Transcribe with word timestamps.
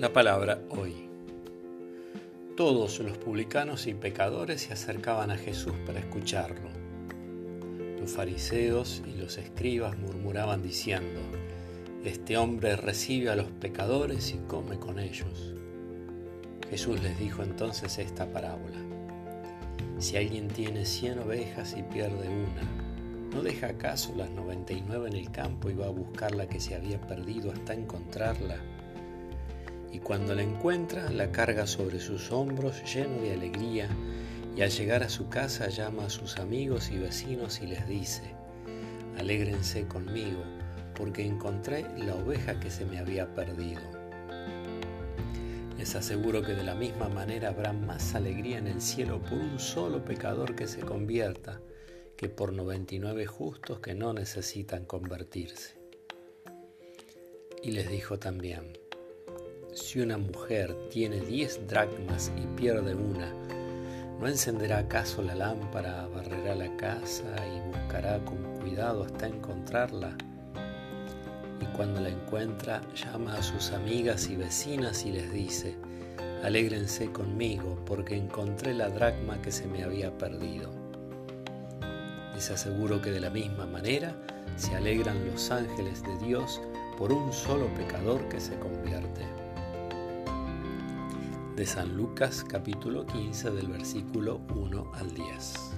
La 0.00 0.14
palabra 0.14 0.62
hoy. 0.70 0.94
Todos 2.56 3.00
los 3.00 3.18
publicanos 3.18 3.86
y 3.86 3.92
pecadores 3.92 4.62
se 4.62 4.72
acercaban 4.72 5.30
a 5.30 5.36
Jesús 5.36 5.74
para 5.84 5.98
escucharlo. 5.98 6.70
Los 8.00 8.10
fariseos 8.10 9.02
y 9.06 9.18
los 9.18 9.36
escribas 9.36 9.98
murmuraban 9.98 10.62
diciendo, 10.62 11.20
Este 12.02 12.38
hombre 12.38 12.76
recibe 12.76 13.28
a 13.28 13.36
los 13.36 13.50
pecadores 13.50 14.32
y 14.32 14.38
come 14.48 14.78
con 14.78 14.98
ellos. 14.98 15.54
Jesús 16.70 17.02
les 17.02 17.18
dijo 17.18 17.42
entonces 17.42 17.98
esta 17.98 18.24
parábola. 18.32 18.78
Si 19.98 20.16
alguien 20.16 20.48
tiene 20.48 20.86
cien 20.86 21.18
ovejas 21.18 21.76
y 21.76 21.82
pierde 21.82 22.26
una, 22.26 22.62
¿no 23.34 23.42
deja 23.42 23.66
acaso 23.66 24.14
las 24.16 24.30
noventa 24.30 24.72
y 24.72 24.80
nueve 24.80 25.08
en 25.08 25.16
el 25.16 25.30
campo 25.30 25.68
y 25.68 25.74
va 25.74 25.88
a 25.88 25.90
buscar 25.90 26.34
la 26.34 26.48
que 26.48 26.58
se 26.58 26.74
había 26.74 26.98
perdido 27.02 27.52
hasta 27.52 27.74
encontrarla? 27.74 28.79
Y 29.92 29.98
cuando 29.98 30.34
la 30.34 30.42
encuentra, 30.42 31.10
la 31.10 31.32
carga 31.32 31.66
sobre 31.66 32.00
sus 32.00 32.30
hombros 32.32 32.82
lleno 32.94 33.22
de 33.22 33.32
alegría, 33.32 33.88
y 34.56 34.62
al 34.62 34.70
llegar 34.70 35.02
a 35.02 35.08
su 35.08 35.28
casa 35.28 35.68
llama 35.68 36.06
a 36.06 36.10
sus 36.10 36.38
amigos 36.38 36.90
y 36.90 36.98
vecinos 36.98 37.60
y 37.62 37.66
les 37.66 37.86
dice, 37.88 38.34
Alégrense 39.18 39.86
conmigo, 39.86 40.42
porque 40.94 41.24
encontré 41.24 41.86
la 41.98 42.14
oveja 42.14 42.58
que 42.60 42.70
se 42.70 42.84
me 42.84 42.98
había 42.98 43.34
perdido. 43.34 43.82
Les 45.78 45.94
aseguro 45.94 46.42
que 46.42 46.52
de 46.52 46.62
la 46.62 46.74
misma 46.74 47.08
manera 47.08 47.48
habrá 47.48 47.72
más 47.72 48.14
alegría 48.14 48.58
en 48.58 48.66
el 48.66 48.82
cielo 48.82 49.22
por 49.22 49.38
un 49.38 49.58
solo 49.58 50.04
pecador 50.04 50.54
que 50.54 50.66
se 50.66 50.80
convierta 50.80 51.60
que 52.16 52.28
por 52.28 52.52
99 52.52 53.24
justos 53.24 53.80
que 53.80 53.94
no 53.94 54.12
necesitan 54.12 54.84
convertirse. 54.84 55.78
Y 57.62 57.70
les 57.72 57.88
dijo 57.88 58.18
también, 58.18 58.72
si 59.74 60.00
una 60.00 60.18
mujer 60.18 60.76
tiene 60.90 61.20
10 61.20 61.66
dracmas 61.66 62.32
y 62.36 62.46
pierde 62.58 62.94
una, 62.94 63.32
¿no 64.20 64.28
encenderá 64.28 64.78
acaso 64.78 65.22
la 65.22 65.34
lámpara, 65.34 66.08
barrerá 66.14 66.54
la 66.54 66.76
casa 66.76 67.24
y 67.46 67.76
buscará 67.76 68.24
con 68.24 68.38
cuidado 68.60 69.04
hasta 69.04 69.26
encontrarla? 69.26 70.16
y 71.60 71.66
cuando 71.76 72.00
la 72.00 72.08
encuentra 72.08 72.80
llama 72.94 73.34
a 73.34 73.42
sus 73.42 73.72
amigas 73.72 74.28
y 74.28 74.36
vecinas 74.36 75.04
y 75.04 75.12
les 75.12 75.30
dice, 75.32 75.76
alégrense 76.42 77.12
conmigo 77.12 77.78
porque 77.84 78.16
encontré 78.16 78.72
la 78.72 78.88
dracma 78.88 79.40
que 79.42 79.52
se 79.52 79.66
me 79.66 79.84
había 79.84 80.16
perdido. 80.16 80.70
Les 82.34 82.50
aseguro 82.50 83.02
que 83.02 83.10
de 83.10 83.20
la 83.20 83.30
misma 83.30 83.66
manera 83.66 84.14
se 84.56 84.74
alegran 84.74 85.26
los 85.26 85.50
ángeles 85.50 86.02
de 86.02 86.26
Dios 86.26 86.60
por 86.96 87.12
un 87.12 87.32
solo 87.32 87.66
pecador 87.74 88.26
que 88.28 88.40
se 88.40 88.58
convierte. 88.58 89.22
De 91.60 91.66
San 91.66 91.94
Lucas 91.94 92.42
capítulo 92.48 93.04
15 93.04 93.50
del 93.50 93.66
versículo 93.66 94.40
1 94.56 94.92
al 94.94 95.12
10. 95.12 95.70